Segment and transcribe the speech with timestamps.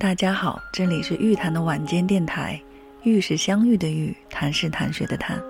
[0.00, 2.62] 大家好，这里是玉谈的晚间电台，
[3.02, 5.42] 玉是相遇的玉，谈是谈学的谈，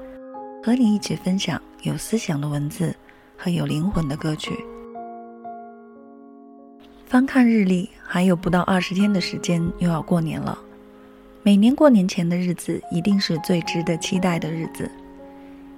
[0.65, 2.97] 和你一起分享有思想的文字
[3.37, 4.57] 和有灵魂的歌曲。
[7.05, 10.59] 翻看日历，还有不到二十天的时间又要过年了。
[11.43, 14.91] 每年过年前的日子，一定是最值得期待的日子，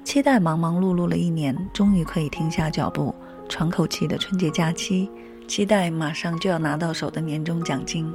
[0.05, 3.13] 期待忙忙碌碌了一年，终于可以停下脚步，
[3.49, 5.11] 喘口气的春节假期，
[5.49, 8.15] 期待马上就要拿到手的年终奖金。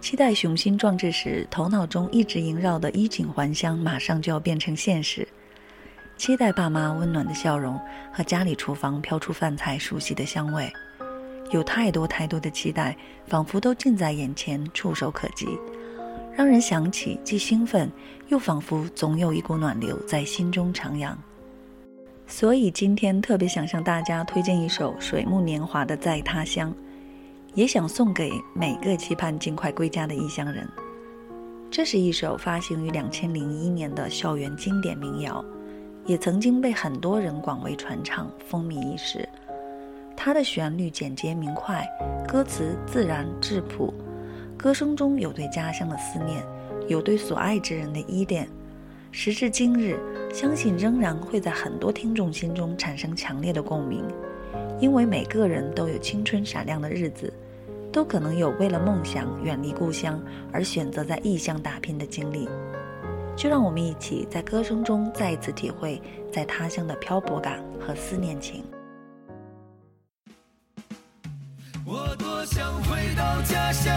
[0.00, 5.26] 期待雄心壮志时，头脑中一直萦绕的衣锦还乡马上就要变成现实；
[6.16, 7.78] 期待爸妈温暖的笑容
[8.12, 10.70] 和家里厨房飘出饭菜熟悉的香味。
[11.50, 15.46] 有太多太多的期待，仿佛都近在眼前，触手可及，
[16.34, 17.90] 让人想起既兴奋，
[18.28, 21.12] 又仿佛总有一股暖流在心中徜徉。
[22.26, 26.70] 所以今天特别想向大家推荐一首水木年华的《在他乡》。
[27.58, 30.64] 也想送给每个期盼尽快归家的异乡人。
[31.68, 35.44] 这是一首发行于两千零一年的校园经典民谣，
[36.06, 39.28] 也曾经被很多人广为传唱，风靡一时。
[40.16, 41.84] 它的旋律简洁明快，
[42.28, 43.92] 歌词自然质朴，
[44.56, 46.40] 歌声中有对家乡的思念，
[46.86, 48.48] 有对所爱之人的依恋。
[49.10, 49.98] 时至今日，
[50.32, 54.04] 相信仍然会在很多听众心中产生强烈的共鸣，
[54.78, 57.32] 因为每个人都有青春闪亮的日子。
[57.98, 62.48] 都可能有为了梦想远离故乡而选择在异乡打拼的经历，
[63.34, 66.00] 就让我们一起在歌声中再一次体会
[66.32, 68.62] 在他乡的漂泊感和思念情。
[71.84, 73.92] 我多想回到家乡，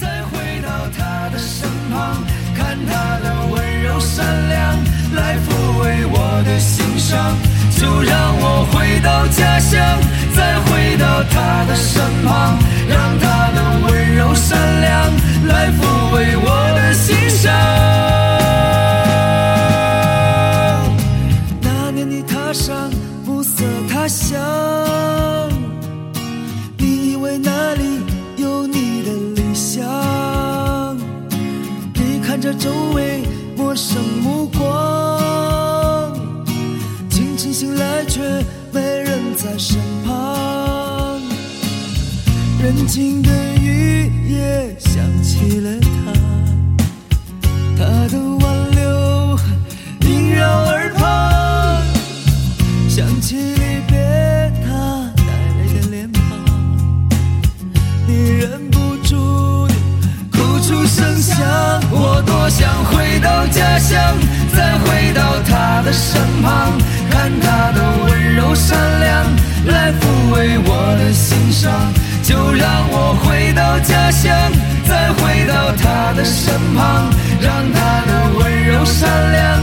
[0.00, 2.24] 再回到他的身旁，
[2.56, 7.36] 看他的温柔善良，来抚慰我的心伤。
[7.76, 10.00] 就让我回到家乡，
[10.36, 15.12] 再回到他的身旁，让他的温柔善良
[15.46, 15.80] 来抚
[16.14, 17.52] 慰我的心伤。
[21.60, 22.90] 那年你踏上
[23.24, 24.38] 暮色他乡，
[26.76, 28.00] 你以为那里
[28.36, 29.84] 有你的理想，
[31.94, 33.22] 你看着周围
[33.56, 36.12] 陌生目光。
[37.10, 38.20] 清晨醒来却
[38.72, 39.93] 没人在身旁，
[42.64, 43.30] 人静的
[43.60, 46.12] 雨夜想起了他，
[47.76, 49.38] 他的挽留
[50.00, 51.82] 萦绕耳旁，
[52.88, 55.24] 想起离别他带
[55.58, 56.22] 泪的脸庞，
[58.06, 59.74] 你忍不住的
[60.32, 61.36] 哭出声响。
[61.90, 64.00] 我多想回到家乡，
[64.56, 66.72] 再回到他的身旁。
[67.10, 69.26] 看他的温柔善良，
[69.66, 71.70] 来抚慰我的心伤。
[72.64, 74.32] 就让我回到家乡，
[74.88, 79.53] 再回到他的身旁，让他的温柔善良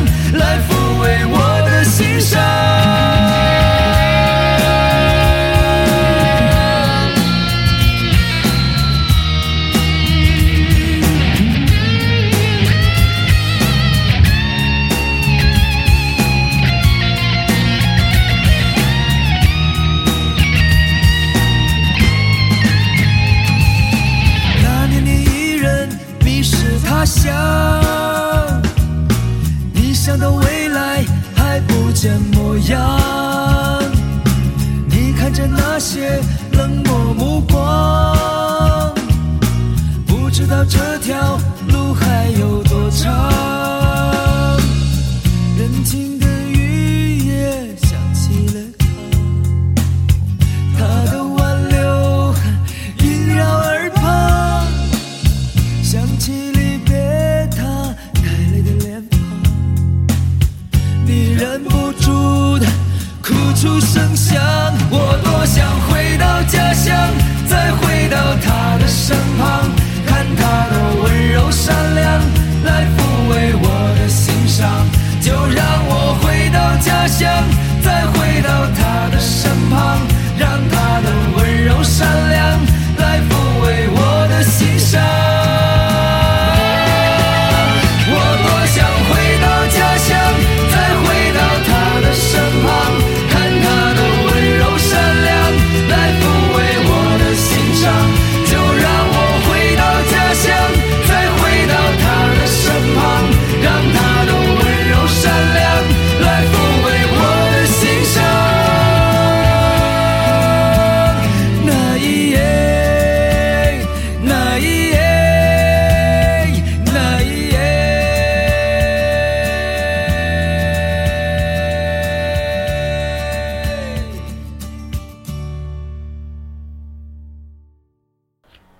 [27.22, 28.62] 想
[29.74, 31.06] 你想的未来
[31.36, 33.80] 还不见模样。
[34.88, 36.20] 你看着那些
[36.54, 38.96] 冷漠目光
[40.08, 41.38] 不知道这条
[63.62, 64.42] 出声响，
[64.90, 66.98] 我多想回到家乡，
[67.48, 69.70] 再回到他的身旁，
[70.04, 72.20] 看他的温柔善良，
[72.66, 74.68] 来抚慰我的心伤，
[75.22, 77.30] 就让我回到家乡，
[77.84, 80.00] 再回到他的身旁，
[80.40, 82.31] 让他的温柔善良。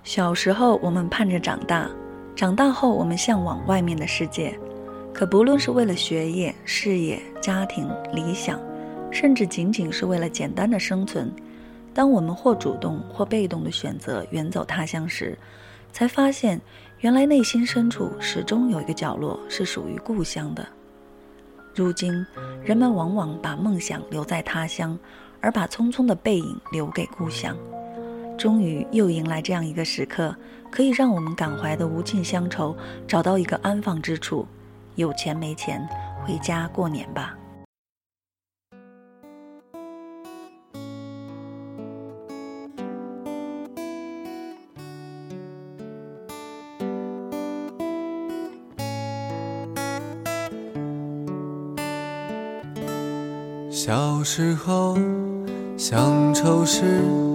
[0.04, 1.88] 小时候，我们盼着长大；
[2.34, 4.58] 长大后，我们向往外面的世界。
[5.14, 8.58] 可不论是为了学业、事业、家庭、理想，
[9.12, 11.32] 甚至仅仅是为了简单的生存，
[11.94, 15.38] 当我们或主动或被动的选择远走他乡时，
[15.92, 16.60] 才发现，
[17.00, 20.66] 原来内心深处始终有一个角落是属于故乡的。
[21.74, 22.12] 如今，
[22.64, 24.98] 人们往往把梦想留在他乡，
[25.40, 27.56] 而把匆匆的背影留给故乡。
[28.42, 30.34] 终于又迎来这样一个时刻，
[30.68, 34.44] 可以让我们感怀的无尽乡愁找到一个安放之处。
[34.96, 35.88] 有钱没钱，
[36.24, 37.38] 回家过年吧。
[53.70, 54.98] 小时候，
[55.76, 57.31] 乡愁是。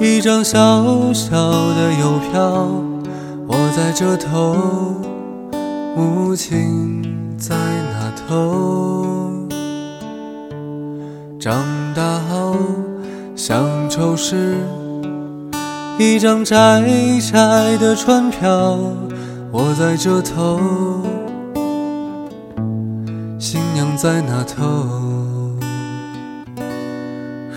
[0.00, 2.68] 一张小小的邮票，
[3.48, 4.54] 我在这头，
[5.96, 7.56] 母亲在
[7.92, 9.04] 那头。
[11.40, 11.64] 长
[11.96, 12.54] 大后，
[13.34, 14.56] 乡愁是
[15.98, 16.80] 一张窄
[17.32, 18.78] 窄的船票，
[19.50, 20.60] 我在这头，
[23.38, 25.27] 新娘在那头。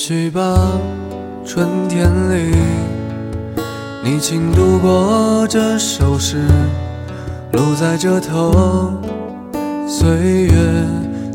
[0.00, 0.56] 许吧，
[1.44, 2.54] 春天里，
[4.04, 6.46] 你轻度过这首诗，
[7.50, 8.92] 路在这头，
[9.88, 10.08] 岁
[10.44, 10.52] 月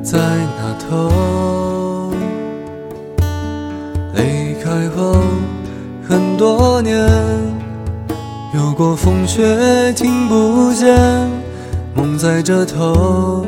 [0.01, 0.17] 在
[0.57, 2.13] 那头。
[4.15, 5.13] 离开后
[6.07, 7.05] 很多年，
[8.55, 10.97] 有过风却听不见，
[11.93, 13.45] 梦在这头，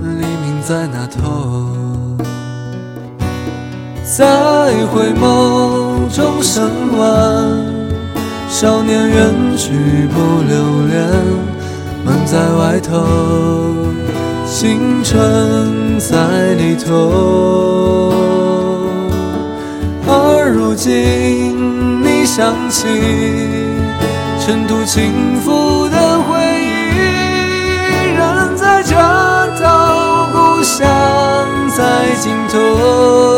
[0.00, 1.75] 黎明在那头。
[4.06, 7.08] 在回眸中升完，
[8.48, 9.72] 少年远去
[10.14, 11.04] 不留恋，
[12.04, 13.04] 门在外头，
[14.46, 18.12] 青春在里头。
[20.06, 22.86] 而如今你想起
[24.38, 25.12] 尘土倾
[25.44, 26.38] 覆的回
[26.94, 28.94] 忆，人在这
[29.60, 30.86] 道，故乡
[31.76, 33.35] 在尽头。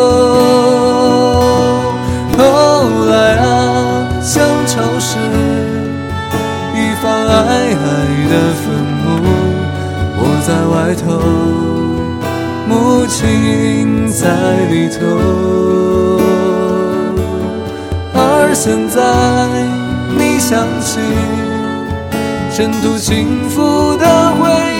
[10.49, 11.21] 在外头，
[12.67, 14.25] 母亲在
[14.71, 14.99] 里头。
[18.15, 18.99] 而现在，
[20.17, 21.01] 你想起
[22.57, 24.78] 征途幸福的回忆，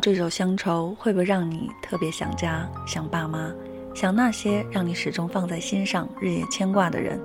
[0.00, 3.52] 这首《乡愁》，会不会让你特别想家、想爸妈、
[3.94, 7.20] 想那些让你始终放在心上、日夜牵挂的人？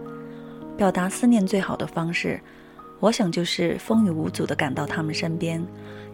[0.76, 2.42] 表达思念最好的方式，
[3.00, 5.64] 我想就是风雨无阻地赶到他们身边，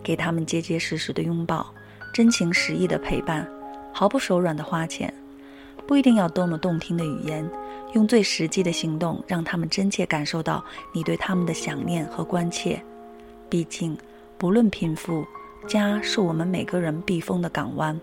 [0.04, 1.66] 给他们结结实实的拥抱，
[2.14, 3.48] 真情实意的陪伴，
[3.94, 5.14] 毫不手软的花钱。
[5.88, 7.50] 不一定要多么动听的语言，
[7.94, 10.64] 用最实际的行动，让他们真切感受到
[10.94, 12.80] 你对他们的想念和关切。
[13.50, 13.98] 毕竟，
[14.38, 15.26] 不论贫富。
[15.68, 18.00] 家是我们每个人避风的港湾，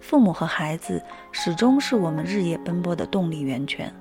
[0.00, 3.92] 父母和孩子始终是我们日夜奔波的动力源泉。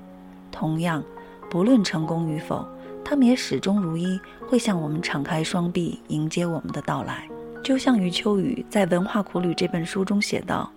[0.51, 1.03] 同样，
[1.49, 2.67] 不论成功与否，
[3.03, 7.27] 他们也始终如一，会向我们敞开双臂，迎接我们的到来。
[7.63, 10.69] 就像余秋雨在《文化苦旅》这本书中写道：“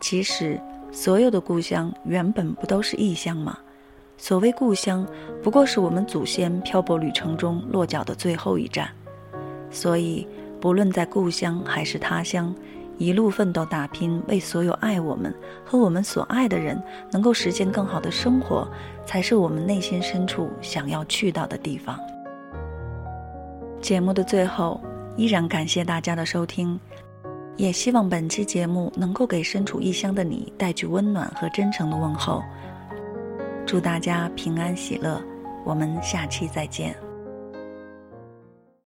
[0.00, 3.56] 其实，所有的故乡原本不都是异乡吗？
[4.18, 5.06] 所谓故乡，
[5.42, 8.88] 不过是我们祖先漂泊旅程中落脚的最后一站。
[9.70, 10.26] 所以，
[10.60, 12.54] 不论在故乡还是他乡。”
[12.98, 15.30] 一路奋斗打拼，为所有爱我们
[15.66, 16.82] 和我们所爱的人
[17.12, 18.66] 能够实现更好的生活，
[19.04, 22.00] 才是我们内心深处想要去到的地方。
[23.82, 24.80] 节目的最后，
[25.14, 26.80] 依然感谢大家的收听，
[27.58, 32.42] 也希望本期节目能够给身处异乡的你带去温暖和真诚的问候。
[33.66, 35.22] 祝大家平安喜乐，
[35.66, 37.05] 我们下期再见。